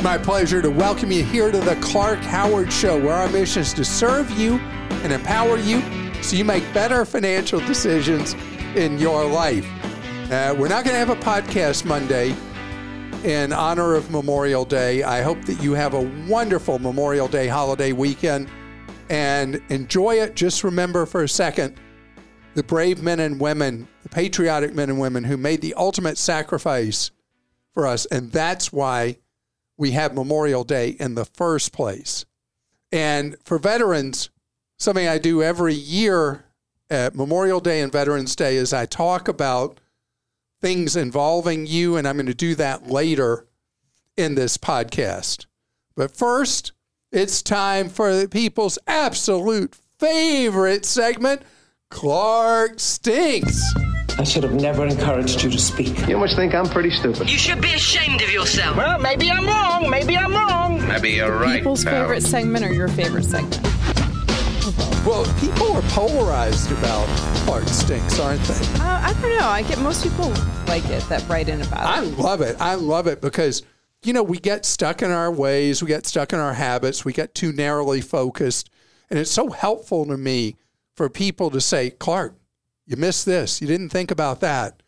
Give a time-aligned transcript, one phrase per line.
[0.00, 3.60] It's my pleasure to welcome you here to the Clark Howard Show, where our mission
[3.60, 4.54] is to serve you
[5.04, 5.82] and empower you
[6.22, 8.32] so you make better financial decisions
[8.76, 9.66] in your life.
[10.32, 12.34] Uh, we're not going to have a podcast Monday
[13.24, 15.02] in honor of Memorial Day.
[15.02, 18.48] I hope that you have a wonderful Memorial Day holiday weekend
[19.10, 20.34] and enjoy it.
[20.34, 21.78] Just remember for a second
[22.54, 27.10] the brave men and women, the patriotic men and women who made the ultimate sacrifice
[27.74, 28.06] for us.
[28.06, 29.18] And that's why
[29.80, 32.26] we have Memorial Day in the first place.
[32.92, 34.28] And for veterans,
[34.78, 36.44] something I do every year
[36.90, 39.80] at Memorial Day and Veterans Day is I talk about
[40.60, 43.46] things involving you, and I'm going to do that later
[44.18, 45.46] in this podcast.
[45.96, 46.72] But first,
[47.10, 51.40] it's time for the people's absolute favorite segment
[51.88, 53.62] Clark Stinks.
[54.18, 56.06] I should have never encouraged you to speak.
[56.06, 57.30] You must think I'm pretty stupid.
[57.30, 58.76] You should be ashamed of yourself.
[58.76, 59.88] Well, maybe I'm wrong.
[59.90, 60.86] Maybe I'm wrong.
[60.86, 61.58] Maybe you're right.
[61.58, 62.02] People's pal.
[62.02, 63.60] favorite segment or your favorite segment?
[65.06, 67.06] Well, people are polarized about
[67.46, 68.66] Clark Stinks, aren't they?
[68.78, 69.46] Uh, I don't know.
[69.46, 70.28] I get most people
[70.66, 72.18] like it that write in about I it.
[72.18, 72.56] love it.
[72.60, 73.62] I love it because,
[74.02, 77.14] you know, we get stuck in our ways, we get stuck in our habits, we
[77.14, 78.68] get too narrowly focused.
[79.08, 80.56] And it's so helpful to me
[80.94, 82.34] for people to say, Clark,
[82.90, 83.60] you missed this.
[83.60, 84.82] You didn't think about that.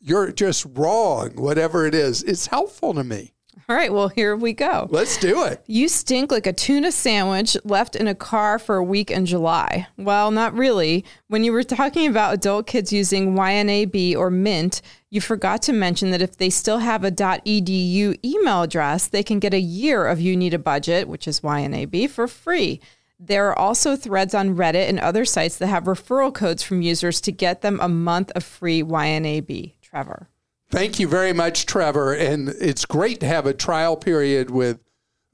[0.00, 2.24] You're just wrong, whatever it is.
[2.24, 3.34] It's helpful to me.
[3.68, 4.88] All right, well, here we go.
[4.90, 5.62] Let's do it.
[5.68, 9.86] You stink like a tuna sandwich left in a car for a week in July.
[9.96, 11.04] Well, not really.
[11.28, 16.10] When you were talking about adult kids using YNAB or Mint, you forgot to mention
[16.10, 20.20] that if they still have a .edu email address, they can get a year of
[20.20, 22.80] You Need a Budget, which is YNAB, for free.
[23.22, 27.20] There are also threads on Reddit and other sites that have referral codes from users
[27.20, 29.74] to get them a month of free YNAB.
[29.82, 30.28] Trevor.
[30.70, 32.14] Thank you very much, Trevor.
[32.14, 34.80] And it's great to have a trial period with,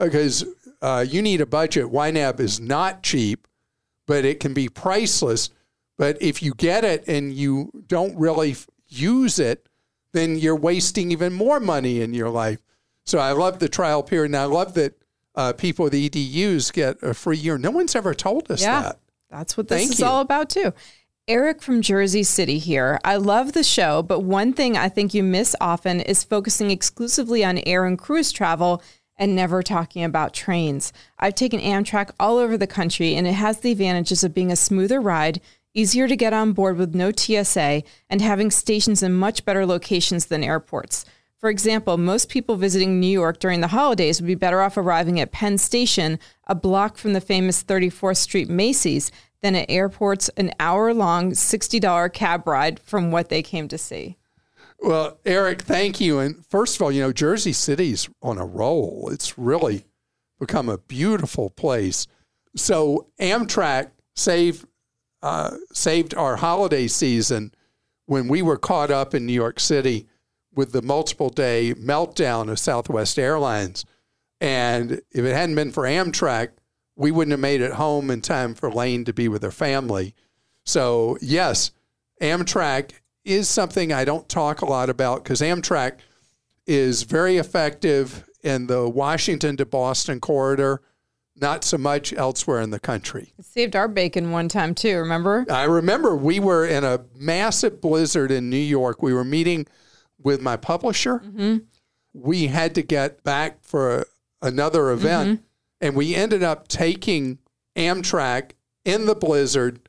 [0.01, 0.45] because
[0.83, 1.87] uh, you need a budget.
[1.87, 3.47] YNAB is not cheap,
[4.07, 5.51] but it can be priceless.
[5.97, 8.57] But if you get it and you don't really
[8.89, 9.69] use it,
[10.13, 12.59] then you're wasting even more money in your life.
[13.05, 14.31] So I love the trial period.
[14.31, 14.95] And I love that
[15.37, 17.59] uh, people with EDUs get a free year.
[17.59, 18.81] No one's ever told us Yeah.
[18.83, 18.99] that.
[19.31, 20.07] That's what this Thank is you.
[20.07, 20.73] all about, too.
[21.29, 23.01] Eric from Jersey City here.
[23.05, 27.45] I love the show, but one thing I think you miss often is focusing exclusively
[27.45, 28.81] on air and cruise travel
[29.19, 30.93] and never talking about trains.
[31.19, 34.57] I've taken Amtrak all over the country, and it has the advantages of being a
[34.57, 35.41] smoother ride,
[35.75, 40.27] easier to get on board with no TSA, and having stations in much better locations
[40.27, 41.05] than airports.
[41.39, 45.21] For example, most people visiting New York during the holidays would be better off arriving
[45.21, 50.51] at Penn Station, a block from the famous 34th Street Macy's, than at airports an
[50.59, 54.17] hour long $60 cab ride from what they came to see.
[54.79, 56.19] Well, Eric, thank you.
[56.19, 59.09] And first of all, you know, Jersey City's on a roll.
[59.13, 59.85] It's really
[60.39, 62.07] become a beautiful place.
[62.57, 64.67] So Amtrak saved
[65.23, 67.53] uh, saved our holiday season
[68.05, 70.07] when we were caught up in New York City
[70.57, 73.85] with the multiple day meltdown of Southwest Airlines.
[74.41, 76.49] And if it hadn't been for Amtrak,
[76.97, 80.15] we wouldn't have made it home in time for Lane to be with her family.
[80.65, 81.71] So, yes,
[82.21, 82.93] Amtrak
[83.25, 85.99] is something I don't talk a lot about because Amtrak
[86.67, 90.81] is very effective in the Washington to Boston corridor,
[91.37, 93.33] not so much elsewhere in the country.
[93.39, 95.45] It saved our bacon one time too, remember?
[95.51, 99.03] I remember we were in a massive blizzard in New York.
[99.03, 99.67] We were meeting
[100.23, 101.19] with my publisher.
[101.19, 101.59] Mm-hmm.
[102.15, 104.07] We had to get back for
[104.41, 105.45] another event, mm-hmm.
[105.81, 107.39] and we ended up taking
[107.77, 108.53] Amtrak
[108.85, 109.89] in the blizzard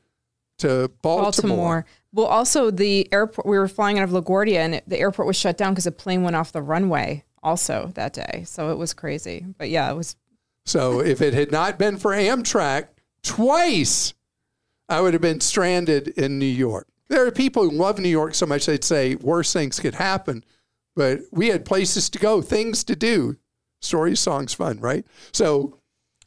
[0.58, 1.22] to Baltimore.
[1.22, 1.86] Baltimore.
[2.12, 5.36] Well, also the airport, we were flying out of LaGuardia and it, the airport was
[5.36, 8.44] shut down because a plane went off the runway also that day.
[8.46, 9.44] So it was crazy.
[9.56, 10.16] But yeah, it was
[10.64, 12.88] So if it had not been for Amtrak
[13.22, 14.14] twice,
[14.88, 16.88] I would have been stranded in New York.
[17.08, 20.44] There are people who love New York so much they'd say worse things could happen,
[20.94, 23.36] but we had places to go, things to do.
[23.80, 25.06] Stories, songs, fun, right?
[25.32, 25.78] So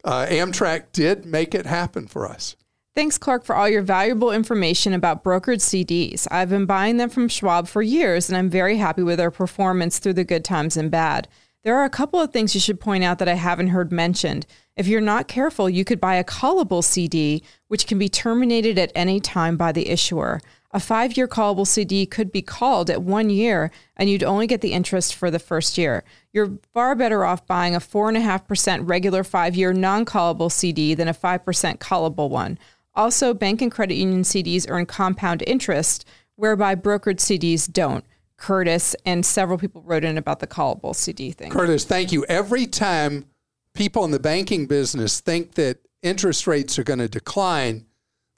[0.03, 2.55] uh, Amtrak did make it happen for us.
[2.93, 6.27] Thanks, Clark, for all your valuable information about brokered CDs.
[6.29, 9.97] I've been buying them from Schwab for years, and I'm very happy with their performance
[9.97, 11.29] through the good times and bad.
[11.63, 14.45] There are a couple of things you should point out that I haven't heard mentioned.
[14.75, 18.91] If you're not careful, you could buy a callable CD, which can be terminated at
[18.95, 20.41] any time by the issuer.
[20.73, 24.61] A five year callable CD could be called at one year, and you'd only get
[24.61, 26.03] the interest for the first year.
[26.31, 31.13] You're far better off buying a 4.5% regular five year non callable CD than a
[31.13, 32.57] 5% callable one.
[32.93, 38.05] Also, bank and credit union CDs earn compound interest, whereby brokered CDs don't.
[38.37, 41.51] Curtis and several people wrote in about the callable CD thing.
[41.51, 42.25] Curtis, thank you.
[42.25, 43.25] Every time
[43.73, 47.85] people in the banking business think that interest rates are going to decline,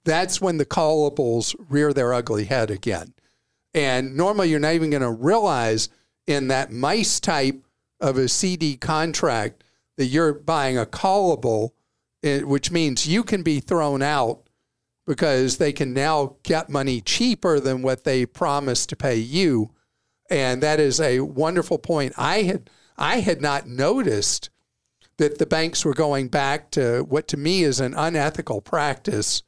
[0.04, 3.14] that's when the callables rear their ugly head again.
[3.72, 5.88] And normally you're not even going to realize
[6.26, 7.64] in that mice type
[8.00, 9.64] of a CD contract
[9.96, 11.70] that you're buying a callable,
[12.22, 14.48] eh, which means you can be thrown out
[15.06, 19.70] because they can now get money cheaper than what they promised to pay you.
[20.30, 22.14] And that is a wonderful point.
[22.16, 24.50] I had I had not noticed
[25.16, 29.42] that the banks were going back to what to me is an unethical practice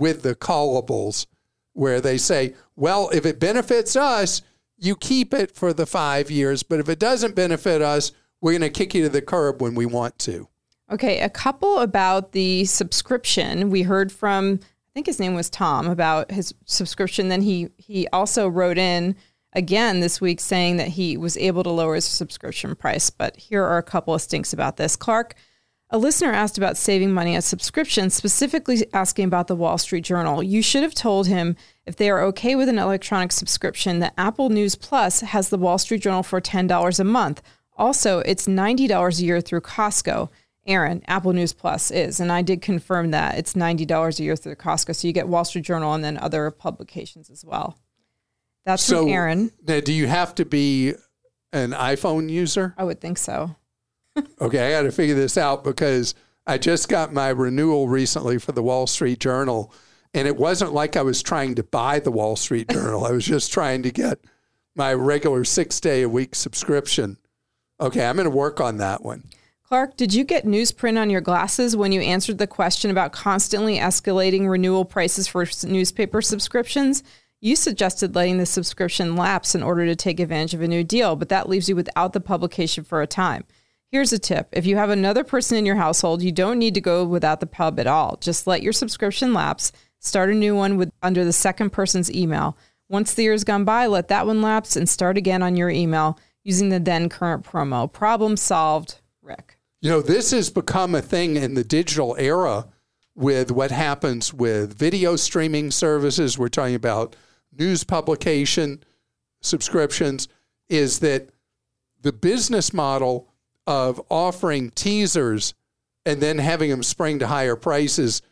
[0.00, 1.26] with the callables,
[1.72, 4.42] where they say, well, if it benefits us,
[4.78, 6.62] you keep it for the five years.
[6.62, 9.74] But if it doesn't benefit us, we're going to kick you to the curb when
[9.74, 10.48] we want to.
[10.90, 13.70] Okay, a couple about the subscription.
[13.70, 17.28] We heard from I think his name was Tom about his subscription.
[17.28, 19.14] Then he he also wrote in
[19.52, 23.08] again this week saying that he was able to lower his subscription price.
[23.08, 24.96] But here are a couple of stinks about this.
[24.96, 25.36] Clark,
[25.90, 30.42] a listener asked about saving money on subscriptions, specifically asking about the Wall Street Journal.
[30.42, 34.50] You should have told him if they are okay with an electronic subscription that Apple
[34.50, 37.42] News Plus has the Wall Street Journal for $10 a month.
[37.76, 40.28] Also, it's $90 a year through Costco.
[40.66, 44.36] Aaron, Apple News Plus is, and I did confirm that it's ninety dollars a year
[44.36, 47.78] through Costco, so you get Wall Street Journal and then other publications as well.
[48.66, 49.50] That's so, from Aaron.
[49.66, 50.94] Now, do you have to be
[51.52, 52.74] an iPhone user?
[52.76, 53.56] I would think so.
[54.40, 56.14] Okay, I got to figure this out because
[56.46, 59.72] I just got my renewal recently for the Wall Street Journal,
[60.14, 63.04] and it wasn't like I was trying to buy the Wall Street Journal.
[63.04, 64.18] I was just trying to get
[64.74, 67.18] my regular six day a week subscription.
[67.80, 69.24] Okay, I'm going to work on that one.
[69.62, 73.78] Clark, did you get newsprint on your glasses when you answered the question about constantly
[73.78, 77.04] escalating renewal prices for newspaper subscriptions?
[77.40, 81.14] You suggested letting the subscription lapse in order to take advantage of a new deal,
[81.14, 83.44] but that leaves you without the publication for a time.
[83.92, 86.80] Here's a tip if you have another person in your household, you don't need to
[86.80, 88.16] go without the pub at all.
[88.20, 92.56] Just let your subscription lapse, start a new one with under the second person's email.
[92.88, 96.18] Once the year's gone by, let that one lapse and start again on your email
[96.44, 97.92] using the then current promo.
[97.92, 99.58] Problem solved, Rick.
[99.80, 102.68] You know, this has become a thing in the digital era
[103.16, 106.38] with what happens with video streaming services.
[106.38, 107.16] We're talking about
[107.58, 108.84] news publication
[109.40, 110.28] subscriptions,
[110.68, 111.30] is that
[112.00, 113.29] the business model
[113.66, 115.54] of offering teasers
[116.06, 118.22] and then having them spring to higher prices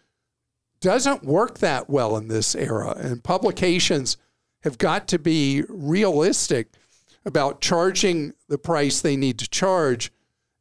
[0.81, 2.97] doesn't work that well in this era.
[2.99, 4.17] And publications
[4.63, 6.69] have got to be realistic
[7.25, 10.13] about charging the price they need to charge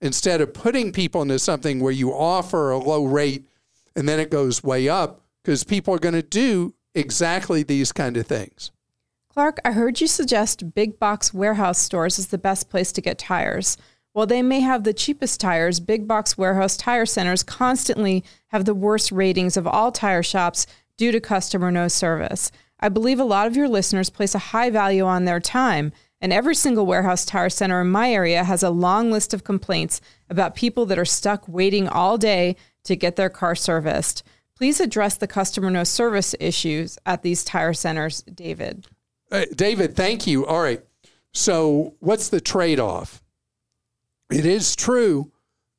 [0.01, 3.47] instead of putting people into something where you offer a low rate
[3.95, 8.17] and then it goes way up because people are going to do exactly these kind
[8.17, 8.71] of things.
[9.29, 13.17] Clark, I heard you suggest big box warehouse stores is the best place to get
[13.17, 13.77] tires.
[14.17, 18.73] While they may have the cheapest tires, big box warehouse tire centers constantly have the
[18.73, 20.65] worst ratings of all tire shops
[20.97, 22.51] due to customer no service.
[22.79, 26.33] I believe a lot of your listeners place a high value on their time and
[26.33, 30.55] every single warehouse tire center in my area has a long list of complaints about
[30.55, 32.55] people that are stuck waiting all day
[32.85, 34.23] to get their car serviced.
[34.55, 38.87] Please address the customer no service issues at these tire centers, David.
[39.31, 40.43] Uh, David, thank you.
[40.43, 40.83] All right.
[41.33, 43.21] So, what's the trade off?
[44.29, 45.31] It is true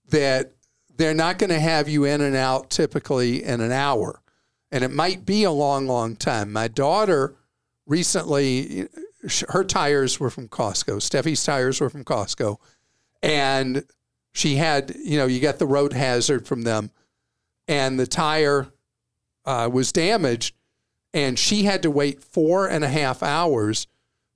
[0.08, 0.52] that
[0.96, 4.22] they're not going to have you in and out typically in an hour,
[4.72, 6.52] and it might be a long, long time.
[6.52, 7.36] My daughter
[7.86, 8.88] recently
[9.48, 11.02] her tires were from Costco.
[11.02, 12.58] Steffi's tires were from Costco.
[13.22, 13.84] And
[14.32, 16.90] she had, you know, you get the road hazard from them.
[17.66, 18.68] And the tire
[19.44, 20.54] uh, was damaged.
[21.12, 23.86] And she had to wait four and a half hours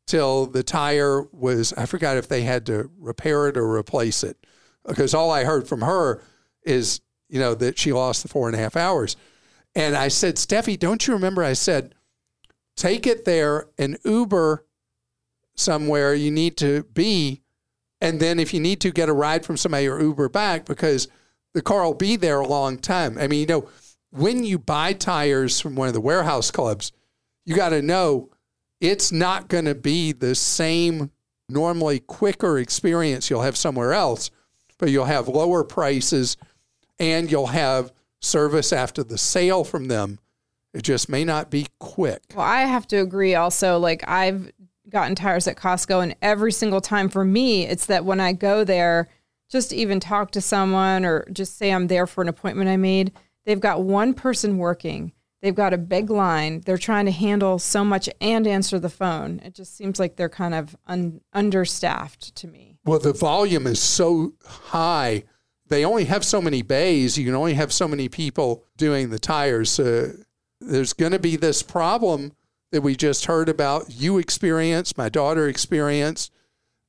[0.06, 4.36] till the tire was, I forgot if they had to repair it or replace it.
[4.86, 6.22] Because all I heard from her
[6.64, 9.16] is, you know, that she lost the four and a half hours.
[9.74, 11.42] And I said, Steffi, don't you remember?
[11.42, 11.94] I said,
[12.76, 14.66] take it there and Uber
[15.54, 17.42] somewhere you need to be.
[18.00, 21.08] And then if you need to get a ride from somebody or Uber back because
[21.54, 23.18] the car will be there a long time.
[23.18, 23.68] I mean, you know,
[24.10, 26.92] when you buy tires from one of the warehouse clubs,
[27.44, 28.30] you got to know
[28.82, 31.12] it's not going to be the same
[31.48, 34.30] normally quicker experience you'll have somewhere else,
[34.76, 36.36] but you'll have lower prices
[36.98, 40.18] and you'll have service after the sale from them.
[40.74, 42.22] It just may not be quick.
[42.34, 43.78] Well, I have to agree also.
[43.78, 44.50] Like, I've
[44.88, 48.64] gotten tires at Costco, and every single time for me, it's that when I go
[48.64, 49.08] there,
[49.48, 52.78] just to even talk to someone or just say I'm there for an appointment I
[52.78, 53.12] made,
[53.44, 55.12] they've got one person working.
[55.42, 56.60] They've got a big line.
[56.60, 59.40] They're trying to handle so much and answer the phone.
[59.44, 62.78] It just seems like they're kind of un- understaffed to me.
[62.84, 65.24] Well, the volume is so high.
[65.66, 67.18] They only have so many bays.
[67.18, 69.80] You can only have so many people doing the tires.
[69.80, 70.12] Uh,
[70.60, 72.32] there's going to be this problem
[72.70, 73.86] that we just heard about.
[73.88, 76.32] You experienced, my daughter experienced.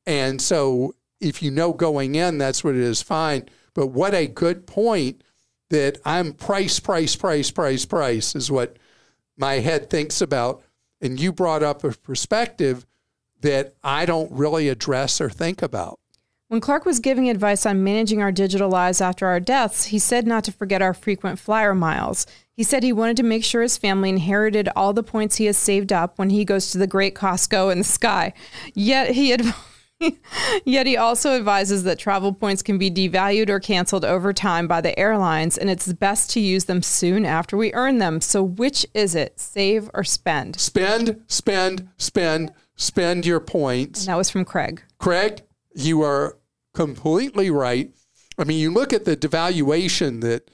[0.06, 3.50] And so if you know going in, that's what it is, fine.
[3.74, 5.24] But what a good point
[5.70, 8.78] that I'm price, price, price, price, price is what
[9.38, 10.64] my head thinks about.
[11.02, 12.86] And you brought up a perspective
[13.42, 16.00] that I don't really address or think about.
[16.48, 20.28] When Clark was giving advice on managing our digital lives after our deaths, he said
[20.28, 22.28] not to forget our frequent flyer miles.
[22.56, 25.58] He said he wanted to make sure his family inherited all the points he has
[25.58, 28.34] saved up when he goes to the great Costco in the sky.
[28.74, 29.42] Yet he had.
[30.66, 34.82] Yet he also advises that travel points can be devalued or canceled over time by
[34.82, 38.22] the airlines, and it's best to use them soon after we earn them.
[38.22, 40.60] So, which is it, save or spend?
[40.60, 44.02] Spend, spend, spend, spend your points.
[44.02, 44.82] And that was from Craig.
[44.98, 45.42] Craig,
[45.76, 46.38] you are
[46.74, 47.92] completely right.
[48.38, 50.50] I mean, you look at the devaluation that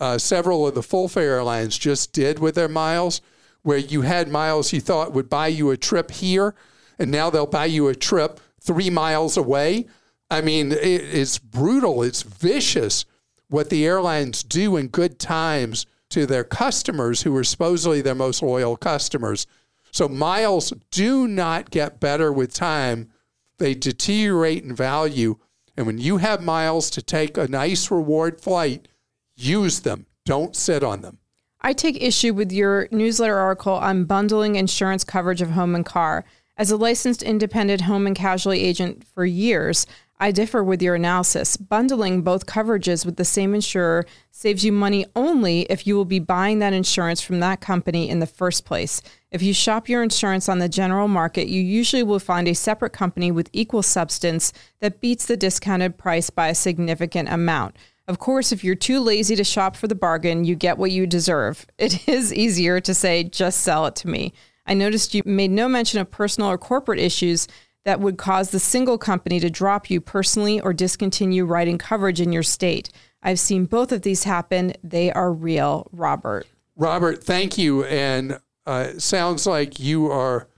[0.00, 3.20] uh, several of the full fare airlines just did with their miles,
[3.62, 6.54] where you had miles you thought would buy you a trip here,
[6.98, 9.86] and now they'll buy you a trip three miles away.
[10.30, 13.06] I mean, it, it's brutal, it's vicious
[13.48, 18.42] what the airlines do in good times to their customers who are supposedly their most
[18.42, 19.46] loyal customers.
[19.90, 23.08] So miles do not get better with time,
[23.56, 25.38] they deteriorate in value.
[25.74, 28.86] And when you have miles to take a nice reward flight,
[29.34, 31.18] use them, don't sit on them.
[31.62, 36.26] I take issue with your newsletter article on bundling insurance coverage of home and car.
[36.58, 39.86] As a licensed independent home and casualty agent for years,
[40.18, 41.56] I differ with your analysis.
[41.56, 46.18] Bundling both coverages with the same insurer saves you money only if you will be
[46.18, 49.00] buying that insurance from that company in the first place.
[49.30, 52.92] If you shop your insurance on the general market, you usually will find a separate
[52.92, 57.76] company with equal substance that beats the discounted price by a significant amount.
[58.08, 61.06] Of course, if you're too lazy to shop for the bargain, you get what you
[61.06, 61.66] deserve.
[61.78, 64.32] It is easier to say, just sell it to me.
[64.68, 67.48] I noticed you made no mention of personal or corporate issues
[67.86, 72.32] that would cause the single company to drop you personally or discontinue writing coverage in
[72.32, 72.90] your state.
[73.22, 74.74] I've seen both of these happen.
[74.84, 76.46] They are real, Robert.
[76.76, 77.84] Robert, thank you.
[77.84, 80.48] And uh, sounds like you are,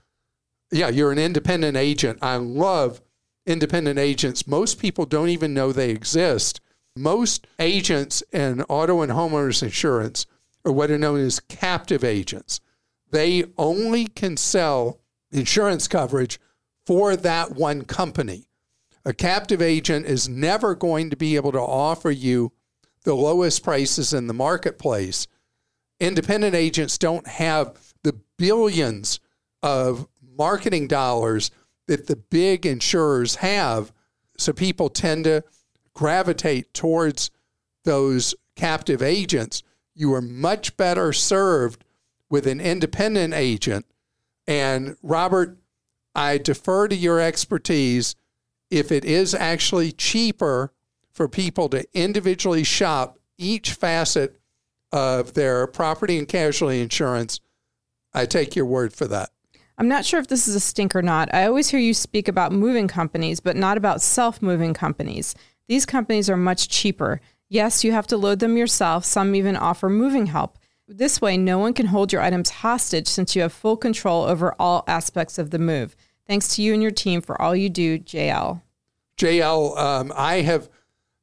[0.71, 2.19] yeah, you're an independent agent.
[2.21, 3.01] I love
[3.45, 4.45] independent agents.
[4.45, 6.59] Most people don't even know they exist.
[6.97, 10.25] Most agents in auto and homeowners insurance
[10.65, 12.59] are what are known as captive agents
[13.11, 14.99] they only can sell
[15.31, 16.39] insurance coverage
[16.85, 18.47] for that one company.
[19.05, 22.51] A captive agent is never going to be able to offer you
[23.03, 25.27] the lowest prices in the marketplace.
[25.99, 29.19] Independent agents don't have the billions
[29.63, 31.51] of marketing dollars
[31.87, 33.91] that the big insurers have.
[34.37, 35.43] So people tend to
[35.93, 37.31] gravitate towards
[37.83, 39.63] those captive agents.
[39.95, 41.83] You are much better served
[42.31, 43.85] with an independent agent.
[44.47, 45.57] And Robert,
[46.15, 48.15] I defer to your expertise.
[48.71, 50.73] If it is actually cheaper
[51.11, 54.39] for people to individually shop each facet
[54.91, 57.41] of their property and casualty insurance,
[58.13, 59.29] I take your word for that.
[59.77, 61.33] I'm not sure if this is a stink or not.
[61.33, 65.35] I always hear you speak about moving companies, but not about self moving companies.
[65.67, 67.19] These companies are much cheaper.
[67.49, 69.03] Yes, you have to load them yourself.
[69.05, 70.57] Some even offer moving help.
[70.93, 74.53] This way, no one can hold your items hostage since you have full control over
[74.59, 75.95] all aspects of the move.
[76.27, 78.61] Thanks to you and your team for all you do, JL.
[79.17, 80.69] JL, um, I have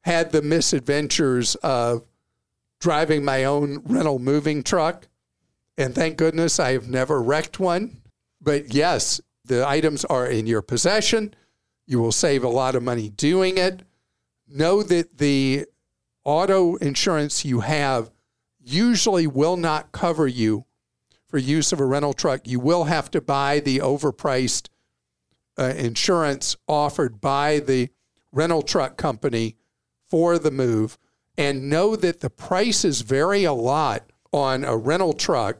[0.03, 2.07] had the misadventures of
[2.81, 5.07] driving my own rental moving truck.
[5.77, 8.01] And thank goodness I have never wrecked one.
[8.41, 11.35] But yes, the items are in your possession.
[11.87, 13.83] You will save a lot of money doing it.
[14.49, 15.67] Know that the
[16.25, 18.11] auto insurance you have
[18.69, 20.65] usually will not cover you
[21.29, 22.47] for use of a rental truck.
[22.47, 24.69] You will have to buy the overpriced
[25.59, 27.91] uh, insurance offered by the
[28.33, 29.57] rental truck company
[30.09, 30.99] for the move
[31.37, 35.59] and know that the prices vary a lot on a rental truck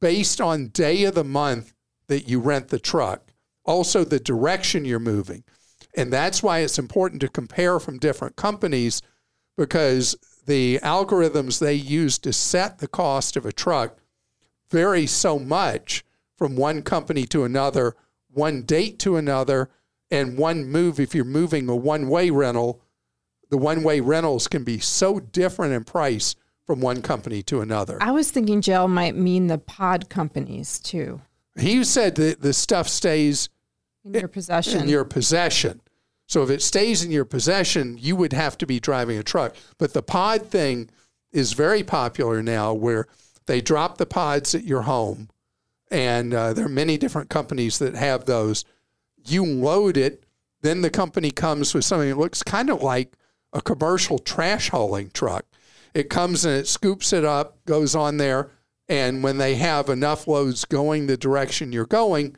[0.00, 1.74] based on day of the month
[2.06, 3.32] that you rent the truck,
[3.64, 5.42] also the direction you're moving.
[5.96, 9.02] And that's why it's important to compare from different companies
[9.56, 10.14] because
[10.46, 13.98] the algorithms they use to set the cost of a truck
[14.70, 16.04] vary so much
[16.36, 17.94] from one company to another,
[18.30, 19.70] one date to another,
[20.10, 21.00] and one move.
[21.00, 22.80] If you're moving a one way rental,
[23.50, 27.98] the one way rentals can be so different in price from one company to another.
[28.00, 31.20] I was thinking JL might mean the pod companies too.
[31.58, 33.48] He said that the stuff stays
[34.04, 34.82] in your possession.
[34.82, 35.80] In your possession.
[36.26, 39.54] So if it stays in your possession, you would have to be driving a truck.
[39.78, 40.90] But the pod thing
[41.32, 43.06] is very popular now where
[43.46, 45.30] they drop the pods at your home.
[45.90, 48.64] And uh, there are many different companies that have those.
[49.24, 50.24] You load it,
[50.62, 53.12] then the company comes with something that looks kind of like
[53.52, 55.44] a commercial trash hauling truck.
[55.94, 58.50] It comes and it scoops it up, goes on there,
[58.88, 62.36] and when they have enough loads going the direction you're going,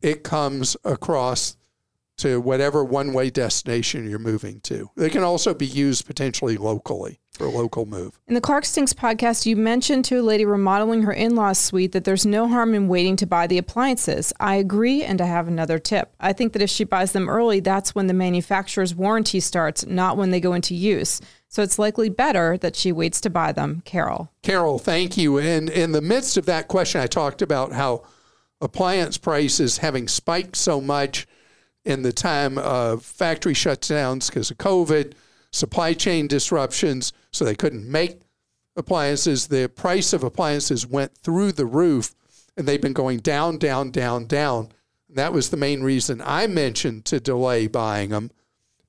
[0.00, 1.57] it comes across
[2.18, 4.90] to whatever one way destination you're moving to.
[4.96, 8.18] They can also be used potentially locally for a local move.
[8.26, 11.92] In the Clark Stinks podcast, you mentioned to a lady remodeling her in law's suite
[11.92, 14.32] that there's no harm in waiting to buy the appliances.
[14.40, 16.12] I agree, and I have another tip.
[16.18, 20.16] I think that if she buys them early, that's when the manufacturer's warranty starts, not
[20.16, 21.20] when they go into use.
[21.48, 23.82] So it's likely better that she waits to buy them.
[23.84, 24.30] Carol.
[24.42, 25.38] Carol, thank you.
[25.38, 28.02] And in the midst of that question, I talked about how
[28.60, 31.26] appliance prices having spiked so much
[31.88, 35.14] in the time of factory shutdowns because of COVID,
[35.50, 38.20] supply chain disruptions, so they couldn't make
[38.76, 39.48] appliances.
[39.48, 42.14] The price of appliances went through the roof
[42.58, 44.68] and they've been going down, down, down, down.
[45.08, 48.32] And that was the main reason I mentioned to delay buying them.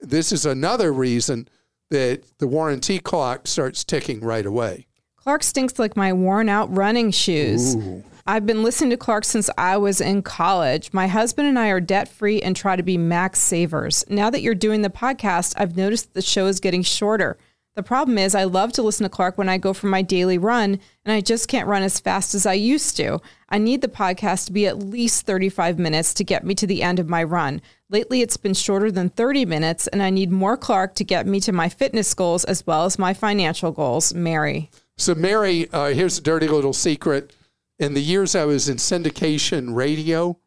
[0.02, 1.48] This is another reason
[1.92, 4.88] that the warranty clock starts ticking right away.
[5.16, 7.76] Clark stinks like my worn out running shoes.
[7.76, 8.04] Ooh.
[8.30, 10.94] I've been listening to Clark since I was in college.
[10.94, 14.06] My husband and I are debt free and try to be max savers.
[14.08, 17.40] Now that you're doing the podcast, I've noticed the show is getting shorter.
[17.76, 20.38] The problem is, I love to listen to Clark when I go for my daily
[20.38, 23.20] run, and I just can't run as fast as I used to.
[23.50, 26.84] I need the podcast to be at least 35 minutes to get me to the
[26.84, 27.64] end of my run.
[27.90, 31.40] Lately, it's been shorter than 30 minutes, and I need more Clark to get me
[31.40, 34.14] to my fitness goals as well as my financial goals.
[34.14, 34.70] Mary.
[34.98, 37.34] So, Mary, uh, here's a dirty little secret
[37.80, 40.38] in the years I was in syndication radio,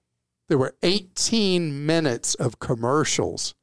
[0.48, 3.54] there were 18 minutes of commercials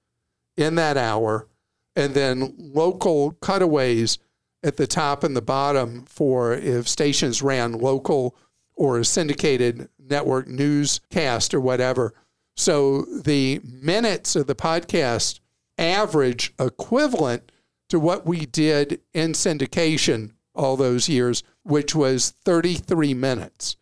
[0.57, 1.47] in that hour,
[1.95, 4.17] and then local cutaways
[4.63, 8.35] at the top and the bottom for if stations ran local
[8.75, 12.13] or a syndicated network newscast or whatever.
[12.57, 15.39] So the minutes of the podcast
[15.77, 17.51] average equivalent
[17.89, 23.77] to what we did in syndication all those years, which was 33 minutes.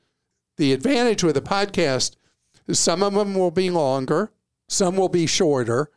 [0.58, 2.16] The advantage with a podcast
[2.68, 4.32] is some of them will be longer,
[4.70, 5.90] some will be shorter.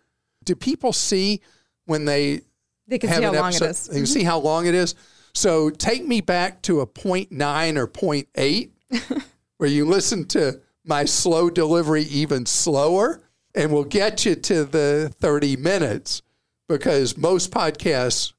[0.45, 1.43] Do people see
[1.85, 2.41] when they
[2.89, 3.87] they can see how long it is?
[3.87, 4.29] They can see mm-hmm.
[4.29, 4.95] how long it is.
[5.35, 9.23] So take me back to a 0.9 or 0.8
[9.59, 13.23] where you listen to my slow delivery even slower
[13.55, 16.23] and we'll get you to the 30 minutes
[16.69, 18.33] because most podcasts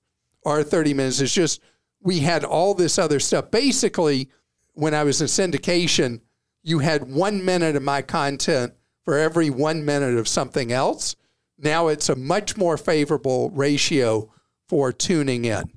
[0.46, 1.22] are 30 minutes.
[1.22, 1.62] It's just
[2.02, 3.52] we had all this other stuff.
[3.52, 4.30] Basically,
[4.74, 6.22] when I was in syndication,
[6.64, 11.16] you had one minute of my content for every one minute of something else.
[11.58, 14.32] Now it's a much more favorable ratio
[14.68, 15.72] for tuning in.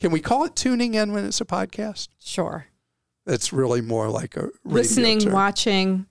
[0.00, 2.08] Can we call it tuning in when it's a podcast?
[2.18, 2.66] Sure.
[3.24, 5.32] That's really more like a listening, term.
[5.32, 6.06] watching,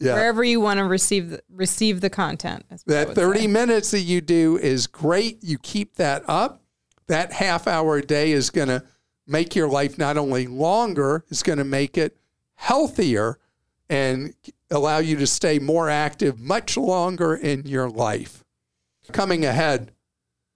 [0.00, 0.14] yeah.
[0.14, 2.64] wherever you want to receive the, receive the content.
[2.86, 3.46] That 30 say.
[3.46, 5.42] minutes that you do is great.
[5.42, 6.62] You keep that up
[7.08, 8.84] that half hour a day is going to
[9.26, 12.16] make your life not only longer, it's going to make it
[12.54, 13.38] healthier
[13.90, 14.34] and
[14.70, 18.44] allow you to stay more active much longer in your life.
[19.12, 19.92] Coming ahead,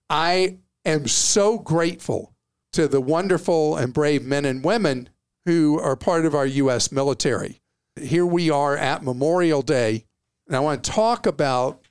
[0.09, 2.33] I am so grateful
[2.73, 5.09] to the wonderful and brave men and women
[5.45, 6.91] who are part of our U.S.
[6.91, 7.61] military.
[7.99, 10.05] Here we are at Memorial Day,
[10.47, 11.81] and I want to talk about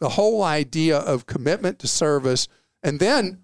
[0.00, 2.48] the whole idea of commitment to service
[2.82, 3.43] and then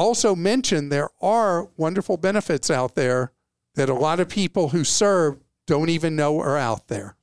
[0.00, 3.32] also mentioned there are wonderful benefits out there
[3.74, 7.16] that a lot of people who serve don't even know are out there.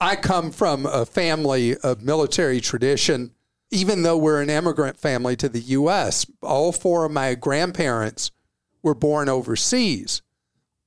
[0.00, 3.30] I come from a family of military tradition.
[3.70, 8.32] Even though we're an immigrant family to the U.S., all four of my grandparents
[8.82, 10.22] were born overseas.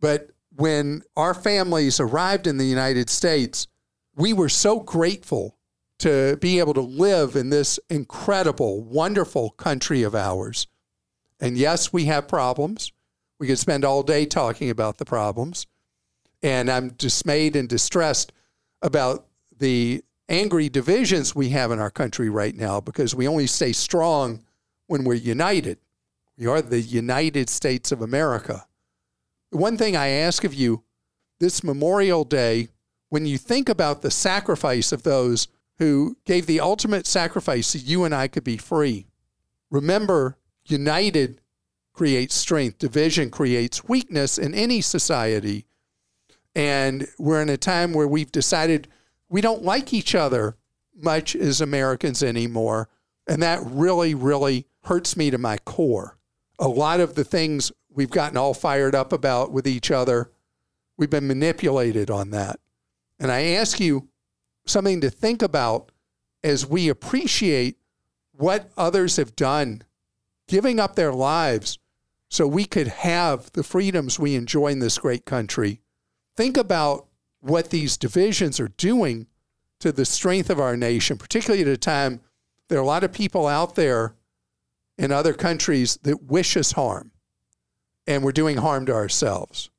[0.01, 3.67] But when our families arrived in the United States,
[4.15, 5.57] we were so grateful
[5.99, 10.67] to be able to live in this incredible, wonderful country of ours.
[11.39, 12.91] And yes, we have problems.
[13.39, 15.67] We could spend all day talking about the problems.
[16.41, 18.31] And I'm dismayed and distressed
[18.81, 23.73] about the angry divisions we have in our country right now because we only stay
[23.73, 24.45] strong
[24.87, 25.79] when we're united.
[26.37, 28.65] We are the United States of America.
[29.49, 30.83] One thing I ask of you
[31.39, 32.69] this Memorial Day,
[33.09, 35.47] when you think about the sacrifice of those
[35.79, 39.07] who gave the ultimate sacrifice so you and I could be free,
[39.71, 41.41] remember, united
[41.93, 45.65] creates strength, division creates weakness in any society.
[46.53, 48.87] And we're in a time where we've decided
[49.29, 50.57] we don't like each other
[50.95, 52.89] much as Americans anymore.
[53.27, 56.17] And that really, really hurts me to my core.
[56.57, 60.31] A lot of the things we've gotten all fired up about with each other,
[60.97, 62.59] we've been manipulated on that.
[63.17, 64.08] And I ask you
[64.69, 65.91] something to think about
[66.43, 67.77] as we appreciate
[68.31, 69.83] what others have done,
[70.47, 71.79] giving up their lives
[72.29, 75.81] so we could have the freedoms we enjoy in this great country.
[76.37, 77.07] Think about
[77.41, 79.27] what these divisions are doing
[79.79, 82.21] to the strength of our nation, particularly at a time
[82.67, 84.15] there are a lot of people out there
[84.97, 87.11] in other countries that wish us harm,
[88.05, 89.69] and we're doing harm to ourselves.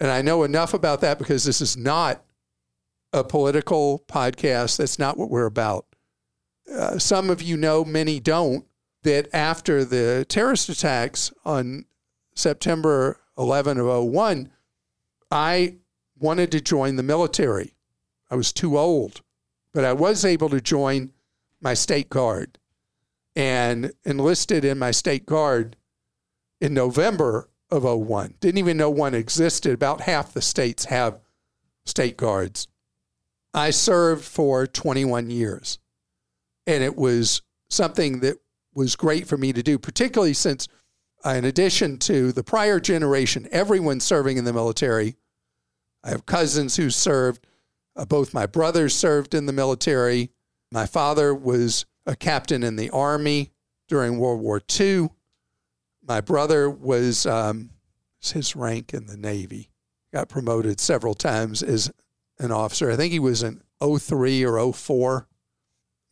[0.00, 2.24] And I know enough about that because this is not
[3.12, 4.78] a political podcast.
[4.78, 5.86] That's not what we're about.
[6.72, 8.66] Uh, some of you know, many don't,
[9.02, 11.86] that after the terrorist attacks on
[12.34, 14.50] September 11 of 01,
[15.30, 15.76] I
[16.18, 17.74] wanted to join the military.
[18.30, 19.22] I was too old,
[19.72, 21.12] but I was able to join
[21.60, 22.58] my state guard
[23.34, 25.76] and enlisted in my state guard
[26.60, 28.34] in November of 01.
[28.40, 29.72] Didn't even know one existed.
[29.72, 31.20] About half the states have
[31.84, 32.68] state guards.
[33.52, 35.78] I served for 21 years,
[36.66, 38.36] and it was something that
[38.74, 40.68] was great for me to do, particularly since,
[41.24, 45.16] uh, in addition to the prior generation, everyone serving in the military
[46.02, 47.46] I have cousins who served.
[47.96, 50.30] Uh, both my brothers served in the military.
[50.70, 53.52] My father was a captain in the Army
[53.88, 55.10] during World War II.
[56.06, 57.70] My brother was um,
[58.20, 59.68] his rank in the Navy.
[60.12, 61.90] Got promoted several times as
[62.40, 62.90] an officer.
[62.90, 65.28] I think he was an 03 or 04.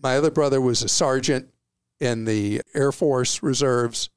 [0.00, 1.48] My other brother was a sergeant
[1.98, 4.10] in the Air Force Reserves.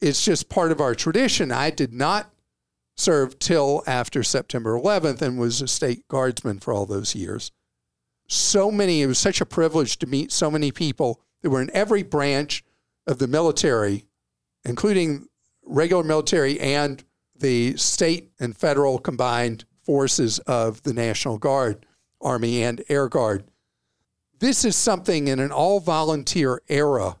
[0.00, 1.50] It's just part of our tradition.
[1.50, 2.30] I did not
[2.96, 7.52] serve till after September 11th and was a state guardsman for all those years.
[8.26, 11.70] So many, it was such a privilege to meet so many people that were in
[11.72, 12.64] every branch
[13.06, 14.04] of the military,
[14.64, 15.26] including
[15.64, 17.02] regular military and
[17.34, 21.86] the state and federal combined forces of the National Guard,
[22.20, 23.44] Army, and Air Guard.
[24.38, 27.16] This is something in an all volunteer era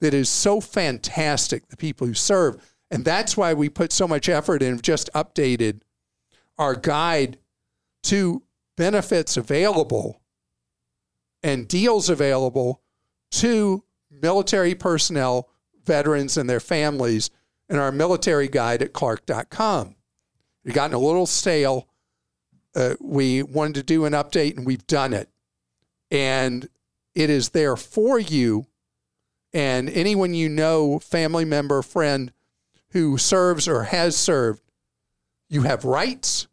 [0.00, 2.76] that is so fantastic, the people who serve.
[2.92, 5.80] And that's why we put so much effort in, just updated
[6.56, 7.38] our guide
[8.04, 8.44] to
[8.76, 10.22] benefits available
[11.42, 12.80] and deals available
[13.32, 15.48] to military personnel,
[15.84, 17.30] veterans, and their families
[17.68, 19.96] in our military guide at clark.com.
[20.64, 21.88] It gotten a little stale.
[22.74, 25.28] Uh, we wanted to do an update and we've done it.
[26.10, 26.68] And
[27.14, 28.66] it is there for you
[29.52, 32.32] and anyone you know, family member, friend
[32.90, 34.62] who serves or has served,
[35.48, 36.46] you have rights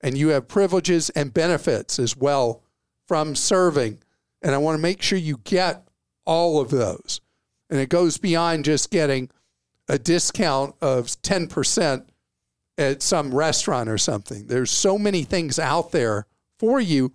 [0.00, 2.62] and you have privileges and benefits as well
[3.06, 3.98] from serving.
[4.42, 5.86] And I want to make sure you get
[6.24, 7.20] all of those.
[7.70, 9.30] And it goes beyond just getting
[9.88, 12.06] a discount of 10%
[12.78, 14.46] at some restaurant or something.
[14.46, 16.26] There's so many things out there
[16.58, 17.12] for you.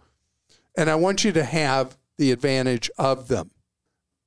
[0.77, 3.51] And I want you to have the advantage of them.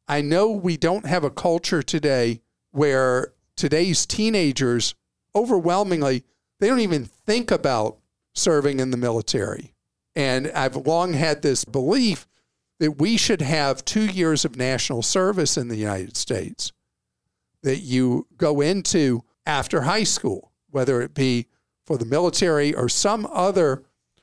[0.09, 2.41] I know we don't have a culture today
[2.73, 4.95] where today's teenagers,
[5.35, 6.25] overwhelmingly,
[6.59, 7.99] they don't even think about
[8.35, 9.75] serving in the military.
[10.17, 12.27] And I've long had this belief
[12.81, 16.73] that we should have two years of national service in the United States
[17.63, 21.47] that you go into after high school, whether it be
[21.85, 23.83] for the military or some other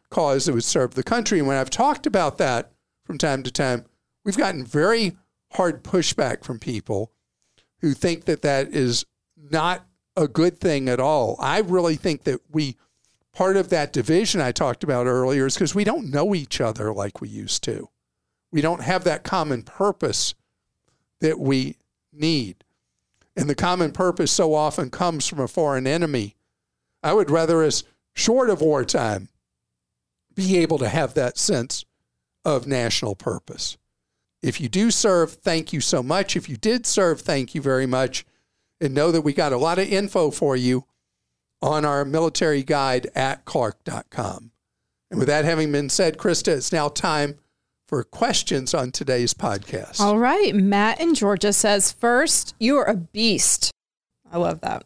[0.10, 1.40] cause that would serve the country.
[1.40, 2.72] And when I've talked about that
[3.04, 3.86] from time to time,
[4.24, 5.18] we've gotten very
[5.54, 7.12] hard pushback from people
[7.80, 9.06] who think that that is
[9.36, 11.36] not a good thing at all.
[11.40, 12.78] I really think that we,
[13.34, 16.94] part of that division I talked about earlier is because we don't know each other
[16.94, 17.90] like we used to.
[18.52, 20.34] We don't have that common purpose
[21.20, 21.78] that we
[22.12, 22.64] need.
[23.36, 26.37] And the common purpose so often comes from a foreign enemy.
[27.04, 27.84] I would rather, as
[28.14, 29.30] short of wartime,
[30.36, 31.86] be able to have that sense
[32.46, 33.78] of national purpose.
[34.42, 36.36] If you do serve, thank you so much.
[36.36, 38.26] If you did serve, thank you very much.
[38.80, 40.86] And know that we got a lot of info for you
[41.62, 44.52] on our military guide at clark.com.
[45.10, 47.40] And with that having been said, Christa, it's now time
[47.88, 50.00] for questions on today's podcast.
[50.00, 50.54] All right.
[50.54, 53.72] Matt in Georgia says, First, you are a beast.
[54.32, 54.84] I love that.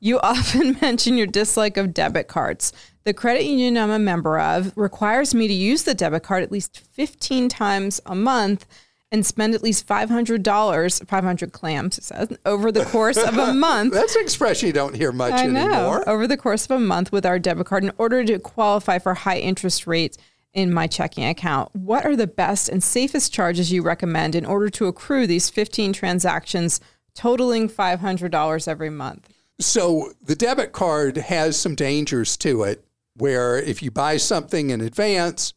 [0.00, 2.72] You often mention your dislike of debit cards.
[3.04, 6.50] The credit union I'm a member of requires me to use the debit card at
[6.50, 8.66] least 15 times a month
[9.12, 13.92] and spend at least $500, 500 clams, it says, over the course of a month.
[13.92, 15.60] That's an expression you don't hear much I know.
[15.60, 16.08] anymore.
[16.08, 19.14] Over the course of a month with our debit card in order to qualify for
[19.14, 20.16] high interest rates
[20.52, 21.74] in my checking account.
[21.74, 25.92] What are the best and safest charges you recommend in order to accrue these 15
[25.92, 26.80] transactions
[27.14, 29.28] totaling $500 every month?
[29.60, 32.84] So the debit card has some dangers to it
[33.16, 35.52] where if you buy something in advance,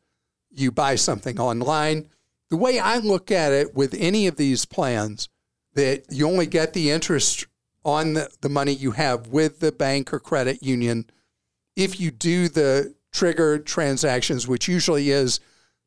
[0.51, 2.09] you buy something online.
[2.49, 5.29] The way I look at it with any of these plans,
[5.73, 7.47] that you only get the interest
[7.85, 11.05] on the, the money you have with the bank or credit union
[11.75, 15.39] if you do the triggered transactions, which usually is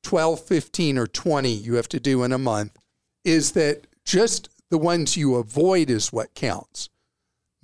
[0.02, 2.76] 12, 15, or 20 you have to do in a month,
[3.24, 6.88] is that just the ones you avoid is what counts.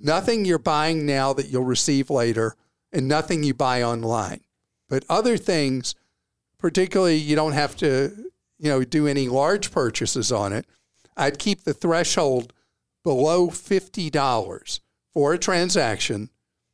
[0.05, 2.57] Nothing you're buying now that you'll receive later,
[2.91, 4.41] and nothing you buy online.
[4.89, 5.95] But other things,
[6.59, 10.65] particularly you don't have to, you know, do any large purchases on it.
[11.15, 12.51] I'd keep the threshold
[13.03, 14.79] below $50
[15.13, 16.29] for a transaction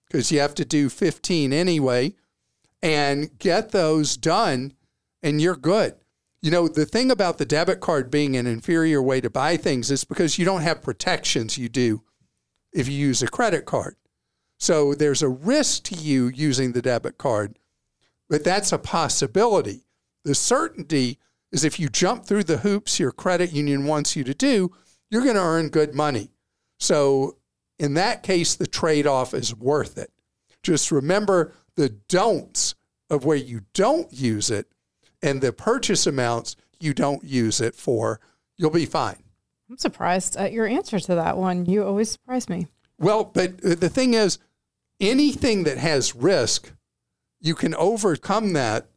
[0.07, 2.15] because you have to do 15 anyway
[2.81, 4.73] and get those done
[5.21, 5.95] and you're good.
[6.41, 9.91] You know, the thing about the debit card being an inferior way to buy things
[9.91, 12.01] is because you don't have protections you do
[12.73, 13.95] if you use a credit card.
[14.57, 17.57] So there's a risk to you using the debit card,
[18.29, 19.85] but that's a possibility.
[20.25, 21.17] The certainty
[21.51, 24.71] is if you jump through the hoops your credit union wants you to do,
[25.09, 26.31] you're going to earn good money.
[26.79, 27.37] So
[27.79, 30.11] in that case, the trade off is worth it.
[30.61, 32.75] Just remember the don'ts
[33.09, 34.67] of where you don't use it
[35.21, 38.19] and the purchase amounts you don't use it for.
[38.57, 39.23] You'll be fine.
[39.69, 41.65] I'm surprised at your answer to that one.
[41.65, 42.67] You always surprise me.
[42.97, 44.39] Well, but uh, the thing is,
[44.99, 46.73] anything that has risk,
[47.39, 48.89] you can overcome that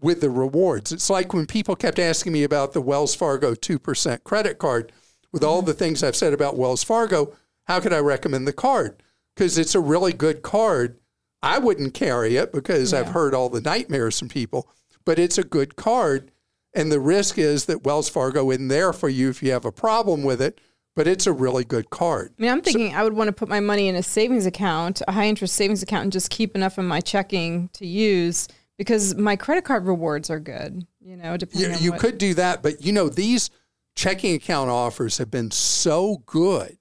[0.00, 0.92] with the rewards.
[0.92, 4.92] It's like when people kept asking me about the Wells Fargo 2% credit card.
[5.32, 5.66] With all mm-hmm.
[5.66, 7.34] the things I've said about Wells Fargo,
[7.64, 9.02] how could I recommend the card?
[9.34, 10.98] Because it's a really good card.
[11.42, 14.68] I wouldn't carry it because I've heard all the nightmares from people,
[15.04, 16.30] but it's a good card.
[16.74, 19.72] And the risk is that Wells Fargo isn't there for you if you have a
[19.72, 20.60] problem with it,
[20.96, 22.32] but it's a really good card.
[22.38, 25.00] I mean, I'm thinking I would want to put my money in a savings account,
[25.06, 29.14] a high interest savings account, and just keep enough of my checking to use because
[29.14, 30.84] my credit card rewards are good.
[31.00, 33.50] You know, You, depending on you what- could do that, but you know, these
[33.94, 36.76] checking account offers have been so good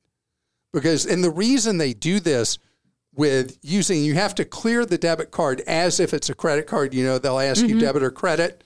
[0.72, 2.58] because, and the reason they do this
[3.16, 6.96] with using, you have to clear the debit card as if it's a credit card.
[6.96, 7.76] You know, they'll ask Mm-hmm.
[7.76, 8.64] you debit or credit.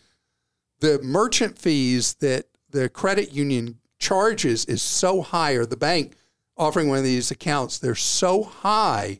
[0.79, 6.15] The merchant fees that the credit union charges is so high, or the bank
[6.57, 9.19] offering one of these accounts, they're so high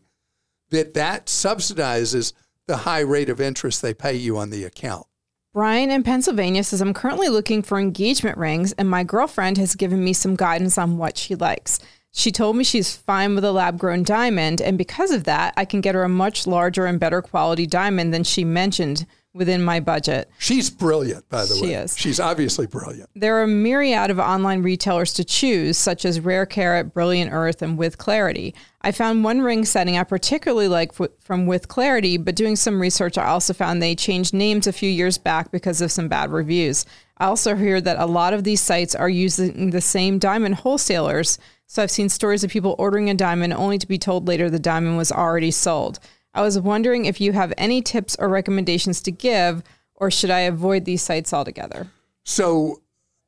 [0.70, 2.34] that that subsidizes
[2.68, 5.08] the high rate of interest they pay you on the account.
[5.54, 10.04] Brian in Pennsylvania says, I'm currently looking for engagement rings, and my girlfriend has given
[10.04, 11.80] me some guidance on what she likes.
[12.12, 15.66] She told me she's fine with a lab grown diamond, and because of that, I
[15.66, 19.06] can get her a much larger and better quality diamond than she mentioned
[19.38, 20.30] within my budget.
[20.40, 21.68] She's brilliant, by the She way.
[21.68, 21.98] She is.
[21.98, 23.10] She's obviously brilliant.
[23.16, 27.62] There are a myriad of online retailers to choose, such as Rare Carat, Brilliant Earth,
[27.62, 28.54] and With Clarity.
[28.82, 33.18] I found one ring setting I particularly like from With Clarity, but doing some research,
[33.18, 36.86] I also found they changed names a few years back because of some bad reviews.
[37.18, 41.40] I also hear that a lot of these sites are using the same diamond wholesalers.
[41.66, 44.60] So I've seen stories of people ordering a diamond only to be told later the
[44.60, 46.00] diamond was already sold.
[46.38, 49.64] I was wondering if you have any tips or recommendations to give,
[49.96, 51.88] or should I avoid these sites altogether?
[52.26, 52.84] So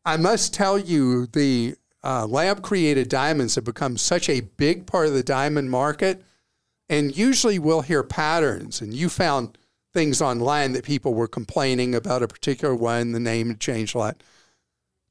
[0.06, 5.08] I must tell you, the uh, lab created diamonds have become such a big part
[5.08, 6.22] of the diamond market.
[6.88, 8.80] And usually we'll hear patterns.
[8.80, 9.58] And you found
[9.92, 13.98] things online that people were complaining about a particular one, the name had changed a
[13.98, 14.24] lot.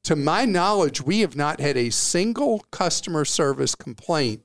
[0.04, 4.42] To my knowledge, we have not had a single customer service complaint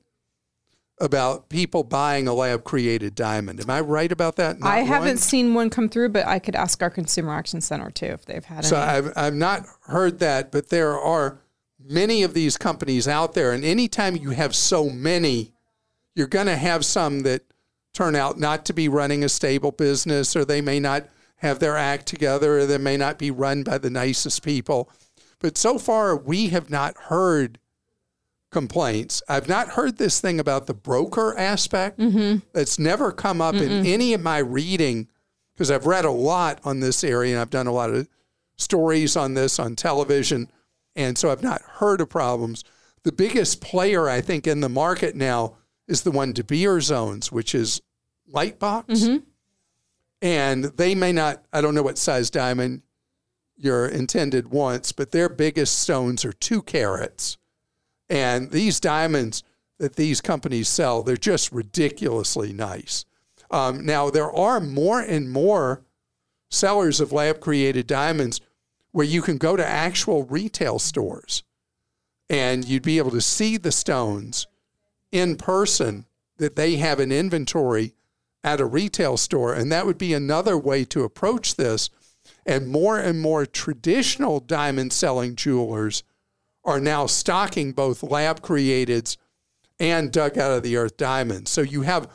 [1.00, 3.60] about people buying a lab created diamond.
[3.60, 4.60] Am I right about that?
[4.60, 5.18] Not I haven't one?
[5.18, 8.46] seen one come through, but I could ask our consumer action center too if they've
[8.46, 8.86] had So any.
[8.86, 11.40] I've, I've not heard that, but there are
[11.80, 13.52] many of these companies out there.
[13.52, 15.54] And anytime you have so many,
[16.16, 17.42] you're going to have some that
[17.94, 21.76] turn out not to be running a stable business, or they may not have their
[21.76, 24.90] act together, or they may not be run by the nicest people.
[25.40, 27.60] But so far, we have not heard
[28.54, 29.22] complaints.
[29.28, 32.00] I've not heard this thing about the broker aspect.
[32.00, 32.40] Mm-hmm.
[32.58, 33.70] It's never come up Mm-mm.
[33.70, 35.10] in any of my reading
[35.54, 38.08] because I've read a lot on this area and I've done a lot of
[38.56, 40.50] stories on this on television.
[40.96, 42.64] And so I've not heard of problems.
[43.04, 47.32] The biggest player, I think, in the market now is the one De Beers owns,
[47.32, 47.82] which is
[48.32, 48.86] Lightbox.
[48.86, 49.18] Mm-hmm.
[50.22, 52.84] And they may not, I don't know what size diamond
[53.58, 57.38] your intended wants, but their biggest stones are two carats.
[58.10, 59.44] And these diamonds
[59.80, 63.06] that these companies sell, they're just ridiculously nice.
[63.52, 65.82] Um, now, there are more and more
[66.50, 68.42] sellers of lab created diamonds
[68.92, 71.44] where you can go to actual retail stores
[72.30, 74.48] and you'd be able to see the stones
[75.12, 76.06] in person
[76.38, 77.94] that they have an inventory
[78.44, 79.54] at a retail store.
[79.54, 81.90] And that would be another way to approach this.
[82.46, 86.04] And more and more traditional diamond selling jewelers
[86.66, 89.18] are now stocking both lab createds
[89.80, 91.52] and dug out of the earth diamonds.
[91.52, 92.10] So you have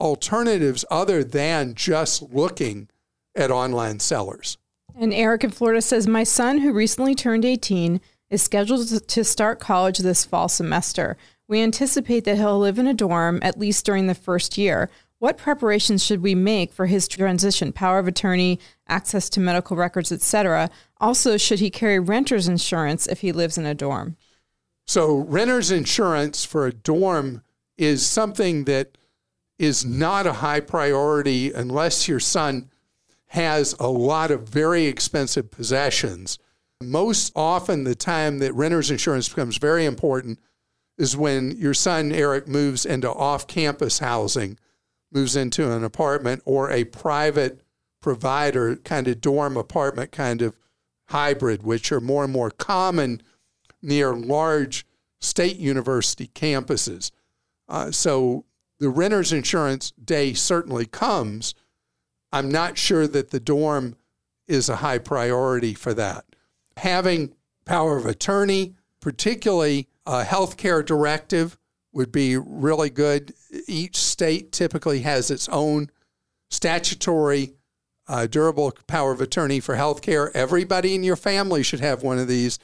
[0.00, 2.88] alternatives other than just looking
[3.34, 4.58] at online sellers.
[4.98, 9.60] And Eric in Florida says, My son, who recently turned 18, is scheduled to start
[9.60, 11.16] college this fall semester.
[11.48, 14.90] We anticipate that he'll live in a dorm at least during the first year.
[15.20, 17.74] What preparations should we make for his transition?
[17.74, 20.70] Power of attorney, access to medical records, etc.
[20.98, 24.16] Also, should he carry renter's insurance if he lives in a dorm?
[24.86, 27.42] So, renter's insurance for a dorm
[27.76, 28.96] is something that
[29.58, 32.70] is not a high priority unless your son
[33.26, 36.38] has a lot of very expensive possessions.
[36.82, 40.38] Most often, the time that renter's insurance becomes very important
[40.96, 44.58] is when your son, Eric, moves into off campus housing,
[45.12, 47.62] moves into an apartment or a private
[48.00, 50.56] provider kind of dorm apartment kind of
[51.08, 53.20] hybrid, which are more and more common
[53.82, 54.86] near large
[55.20, 57.10] state university campuses.
[57.68, 58.44] Uh, so
[58.78, 61.54] the renter's insurance day certainly comes.
[62.32, 63.96] I'm not sure that the dorm
[64.48, 66.24] is a high priority for that.
[66.76, 71.58] Having power of attorney, particularly a healthcare directive,
[71.92, 73.34] would be really good.
[73.66, 75.90] Each state typically has its own
[76.50, 77.54] statutory
[78.08, 80.30] uh, durable power of attorney for healthcare.
[80.34, 82.58] Everybody in your family should have one of these,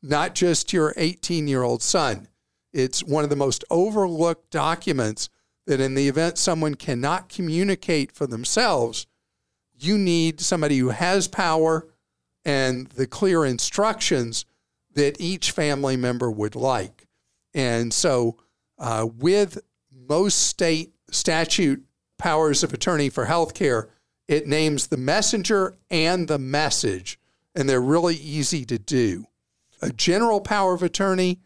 [0.00, 2.28] not just your 18 year old son.
[2.72, 5.28] It's one of the most overlooked documents
[5.66, 9.06] that in the event someone cannot communicate for themselves,
[9.78, 11.88] you need somebody who has power
[12.44, 14.44] and the clear instructions
[14.94, 17.06] that each family member would like.
[17.54, 18.36] And so,
[18.78, 19.58] uh, with
[19.90, 21.84] most state statute
[22.18, 23.88] powers of attorney for healthcare,
[24.28, 27.18] it names the messenger and the message,
[27.54, 29.26] and they're really easy to do.
[29.80, 31.40] A general power of attorney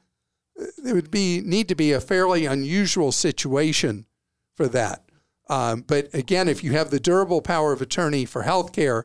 [0.57, 4.07] it would be need to be a fairly unusual situation
[4.55, 5.05] for that.
[5.49, 9.05] Um, but again, if you have the durable power of attorney for healthcare,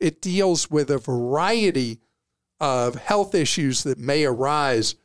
[0.00, 2.00] it deals with a variety
[2.60, 4.96] of health issues that may arise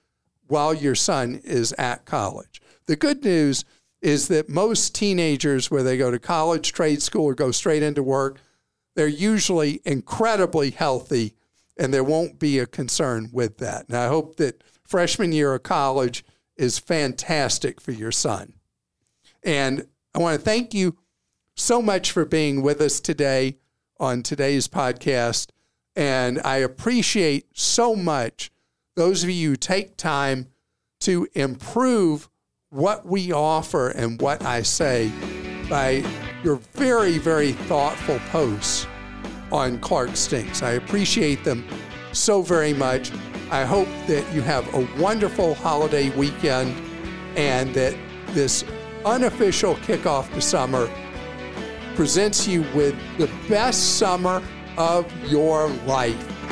[0.54, 2.62] while your son is at college.
[2.86, 3.66] The good news
[4.04, 8.04] is that most teenagers, where they go to college, trade school, or go straight into
[8.04, 8.40] work,
[8.96, 11.34] they're usually incredibly healthy
[11.76, 13.88] and there won't be a concern with that.
[13.88, 16.24] And I hope that freshman year of college
[16.56, 18.54] is fantastic for your son.
[19.42, 20.98] And I want to thank you
[21.56, 23.58] so much for being with us today
[24.00, 25.50] on today's podcast.
[25.96, 28.52] And I appreciate so much
[28.96, 30.48] those of you who take time
[31.02, 32.30] to improve
[32.70, 35.12] what we offer and what I say
[35.70, 36.04] by
[36.44, 38.88] your very, very thoughtful posts
[39.52, 40.64] on Clark Stinks.
[40.64, 41.66] I appreciate them
[42.12, 43.12] so very much.
[43.52, 46.74] I hope that you have a wonderful holiday weekend
[47.38, 47.96] and that
[48.30, 48.64] this
[49.06, 50.90] unofficial kickoff to summer
[51.96, 54.42] presents you with the best summer
[54.78, 56.43] of your life.